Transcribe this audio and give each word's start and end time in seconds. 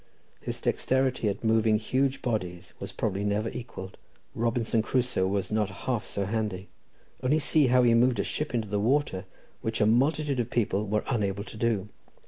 His 0.41 0.59
dexterity 0.59 1.29
at 1.29 1.43
moving 1.43 1.77
huge 1.77 2.23
bodies 2.23 2.73
was 2.79 2.91
probably 2.91 3.23
never 3.23 3.49
equalled. 3.49 3.97
Robinson 4.33 4.81
Crusoe 4.81 5.27
was 5.27 5.51
not 5.51 5.69
half 5.85 6.07
so 6.07 6.25
handy. 6.25 6.69
Only 7.21 7.37
see 7.37 7.67
how 7.67 7.83
he 7.83 7.93
moved 7.93 8.17
a 8.19 8.23
ship 8.23 8.55
into 8.55 8.67
the 8.67 8.79
water, 8.79 9.25
which 9.61 9.79
a 9.79 9.85
multitude 9.85 10.39
of 10.39 10.49
people 10.49 10.87
were 10.87 11.03
unable 11.05 11.43
to 11.43 11.55
do. 11.55 11.89